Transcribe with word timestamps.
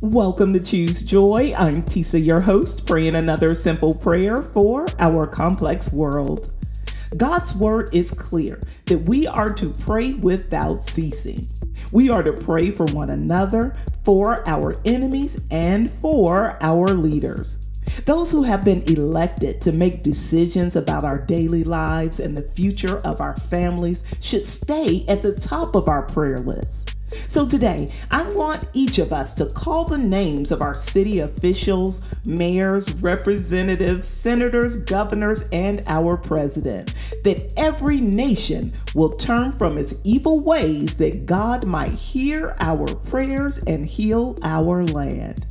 Welcome 0.00 0.52
to 0.52 0.60
Choose 0.60 1.02
Joy. 1.02 1.52
I'm 1.58 1.82
Tisa, 1.82 2.24
your 2.24 2.40
host, 2.40 2.86
praying 2.86 3.16
another 3.16 3.52
simple 3.56 3.96
prayer 3.96 4.36
for 4.38 4.86
our 5.00 5.26
complex 5.26 5.92
world. 5.92 6.52
God's 7.16 7.56
word 7.56 7.90
is 7.92 8.12
clear 8.12 8.60
that 8.86 8.98
we 8.98 9.26
are 9.26 9.52
to 9.54 9.70
pray 9.70 10.12
without 10.12 10.84
ceasing. 10.84 11.40
We 11.92 12.10
are 12.10 12.22
to 12.22 12.32
pray 12.32 12.70
for 12.70 12.84
one 12.86 13.10
another, 13.10 13.74
for 14.04 14.48
our 14.48 14.80
enemies, 14.84 15.48
and 15.50 15.90
for 15.90 16.58
our 16.60 16.86
leaders. 16.90 17.82
Those 18.04 18.30
who 18.30 18.44
have 18.44 18.64
been 18.64 18.84
elected 18.84 19.60
to 19.62 19.72
make 19.72 20.04
decisions 20.04 20.76
about 20.76 21.04
our 21.04 21.18
daily 21.18 21.64
lives 21.64 22.20
and 22.20 22.38
the 22.38 22.42
future 22.42 22.98
of 22.98 23.20
our 23.20 23.36
families 23.36 24.04
should 24.22 24.44
stay 24.44 25.04
at 25.08 25.22
the 25.22 25.34
top 25.34 25.74
of 25.74 25.88
our 25.88 26.02
prayer 26.02 26.38
list. 26.38 26.94
So 27.28 27.46
today, 27.46 27.88
I 28.10 28.22
want 28.22 28.66
each 28.72 28.98
of 28.98 29.12
us 29.12 29.34
to 29.34 29.44
call 29.46 29.84
the 29.84 29.98
names 29.98 30.50
of 30.50 30.62
our 30.62 30.74
city 30.74 31.18
officials, 31.18 32.00
mayors, 32.24 32.90
representatives, 32.94 34.08
senators, 34.08 34.76
governors, 34.76 35.46
and 35.52 35.82
our 35.88 36.16
president, 36.16 36.94
that 37.24 37.52
every 37.58 38.00
nation 38.00 38.72
will 38.94 39.10
turn 39.10 39.52
from 39.52 39.76
its 39.76 39.94
evil 40.04 40.42
ways 40.42 40.96
that 40.96 41.26
God 41.26 41.66
might 41.66 41.92
hear 41.92 42.56
our 42.60 42.86
prayers 42.86 43.58
and 43.58 43.86
heal 43.86 44.34
our 44.42 44.84
land. 44.86 45.44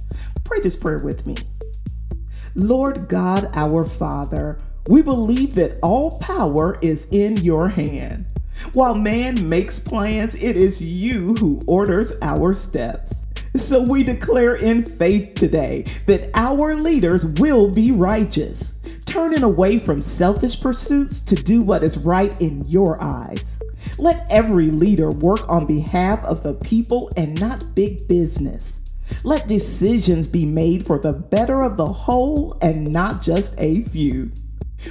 Pray 0.46 0.59
this 0.59 0.76
prayer 0.76 1.04
with 1.04 1.27
me. 1.27 1.35
Lord 2.55 3.07
God, 3.07 3.52
our 3.54 3.85
Father, 3.85 4.59
we 4.90 5.04
believe 5.04 5.54
that 5.55 5.77
all 5.84 6.18
power 6.21 6.80
is 6.82 7.07
in 7.12 7.38
your 7.38 7.70
hand. 7.70 8.26
While 8.74 8.96
man 8.96 9.48
makes 9.48 9.80
plans, 9.80 10.36
it 10.36 10.58
is 10.58 10.82
you 10.82 11.36
who 11.36 11.62
orders 11.68 12.14
our 12.22 12.54
steps. 12.54 13.14
So 13.56 13.82
we 13.82 14.04
declare 14.04 14.56
in 14.56 14.86
faith 14.86 15.36
today 15.36 15.84
that 16.06 16.30
our 16.36 16.76
leaders 16.76 17.26
will 17.40 17.74
be 17.74 17.91
righteous, 17.91 18.72
turning 19.05 19.44
away 19.44 19.80
from 19.80 19.99
selfish 19.99 20.60
pursuits 20.60 21.20
to 21.22 21.36
do 21.36 21.62
what 21.62 21.84
is 21.84 21.98
right 21.98 22.32
in 22.40 22.68
your 22.68 23.02
eyes. 23.02 23.60
Let 23.98 24.27
every 24.30 24.70
leader 24.70 25.10
work 25.10 25.48
on 25.49 25.66
behalf 25.66 26.24
of 26.24 26.44
the 26.44 26.54
people 26.54 27.12
and 27.18 27.40
not 27.40 27.64
big 27.74 28.08
business. 28.08 28.77
Let 29.24 29.48
decisions 29.48 30.27
be 30.27 30.46
made 30.46 30.86
for 30.86 30.99
the 30.99 31.14
better 31.14 31.64
of 31.64 31.77
the 31.77 31.86
whole 31.86 32.58
and 32.62 32.92
not 32.92 33.21
just 33.21 33.55
a 33.58 33.84
few. 33.86 34.32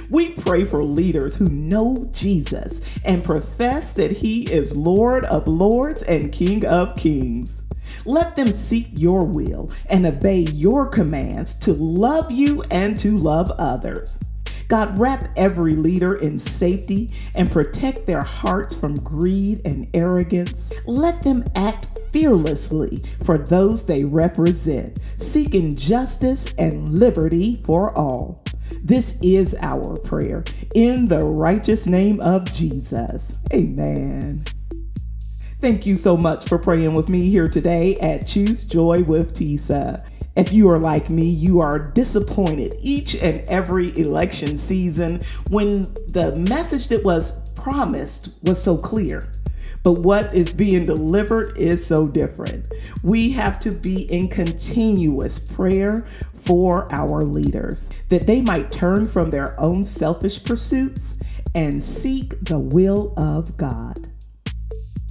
We 0.09 0.33
pray 0.33 0.63
for 0.63 0.83
leaders 0.83 1.35
who 1.35 1.49
know 1.49 2.09
Jesus 2.13 3.03
and 3.03 3.23
profess 3.23 3.93
that 3.93 4.11
He 4.11 4.43
is 4.43 4.75
Lord 4.75 5.23
of 5.25 5.47
Lords 5.47 6.01
and 6.03 6.31
King 6.31 6.65
of 6.65 6.95
Kings. 6.95 7.61
Let 8.05 8.35
them 8.35 8.47
seek 8.47 8.87
your 8.93 9.25
will 9.25 9.71
and 9.89 10.05
obey 10.05 10.39
your 10.39 10.87
commands 10.87 11.53
to 11.59 11.73
love 11.73 12.31
you 12.31 12.63
and 12.71 12.97
to 12.97 13.17
love 13.17 13.51
others. 13.59 14.19
God, 14.67 14.99
wrap 14.99 15.29
every 15.37 15.73
leader 15.75 16.15
in 16.15 16.39
safety 16.39 17.09
and 17.35 17.49
protect 17.49 18.05
their 18.05 18.21
hearts 18.21 18.75
from 18.75 18.95
greed 18.95 19.61
and 19.65 19.87
arrogance. 19.93 20.71
Let 20.85 21.23
them 21.23 21.45
act 21.55 21.99
fearlessly 22.11 22.97
for 23.23 23.37
those 23.37 23.85
they 23.85 24.03
represent, 24.03 24.99
seeking 24.99 25.75
justice 25.75 26.53
and 26.57 26.99
liberty 26.99 27.61
for 27.63 27.97
all. 27.97 28.43
This 28.87 29.19
is 29.21 29.53
our 29.59 29.97
prayer 29.97 30.45
in 30.73 31.09
the 31.09 31.19
righteous 31.19 31.87
name 31.87 32.21
of 32.21 32.45
Jesus. 32.53 33.37
Amen. 33.51 34.45
Thank 35.59 35.85
you 35.85 35.97
so 35.97 36.15
much 36.15 36.47
for 36.47 36.57
praying 36.57 36.93
with 36.93 37.09
me 37.09 37.29
here 37.29 37.49
today 37.49 37.97
at 37.97 38.25
Choose 38.25 38.63
Joy 38.63 39.03
with 39.03 39.35
Tisa. 39.37 40.09
If 40.37 40.53
you 40.53 40.69
are 40.69 40.79
like 40.79 41.09
me, 41.09 41.29
you 41.29 41.59
are 41.59 41.91
disappointed 41.91 42.75
each 42.81 43.15
and 43.15 43.41
every 43.49 43.89
election 43.99 44.57
season 44.57 45.19
when 45.49 45.81
the 46.13 46.41
message 46.47 46.87
that 46.87 47.03
was 47.03 47.51
promised 47.55 48.35
was 48.43 48.63
so 48.63 48.77
clear. 48.77 49.21
But 49.83 49.99
what 49.99 50.33
is 50.33 50.51
being 50.51 50.85
delivered 50.85 51.57
is 51.57 51.85
so 51.85 52.07
different. 52.07 52.65
We 53.03 53.31
have 53.31 53.59
to 53.61 53.71
be 53.71 54.03
in 54.11 54.27
continuous 54.27 55.39
prayer 55.39 56.07
for 56.47 56.91
our 56.93 57.23
leaders, 57.23 57.89
that 58.09 58.25
they 58.25 58.41
might 58.41 58.71
turn 58.71 59.05
from 59.05 59.29
their 59.29 59.59
own 59.59 59.83
selfish 59.83 60.41
pursuits 60.43 61.19
and 61.53 61.83
seek 61.83 62.39
the 62.39 62.57
will 62.57 63.13
of 63.17 63.57
God. 63.57 63.99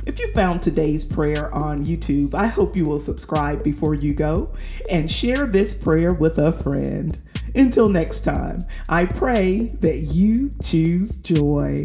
If 0.06 0.18
you 0.18 0.32
found 0.32 0.62
today's 0.62 1.04
prayer 1.04 1.52
on 1.54 1.84
YouTube, 1.84 2.32
I 2.32 2.46
hope 2.46 2.74
you 2.74 2.84
will 2.84 3.00
subscribe 3.00 3.62
before 3.62 3.94
you 3.94 4.14
go 4.14 4.54
and 4.90 5.10
share 5.10 5.46
this 5.46 5.74
prayer 5.74 6.12
with 6.12 6.38
a 6.38 6.52
friend. 6.52 7.18
Until 7.54 7.88
next 7.88 8.20
time, 8.20 8.60
I 8.88 9.04
pray 9.06 9.76
that 9.80 9.96
you 10.12 10.52
choose 10.62 11.16
joy. 11.16 11.84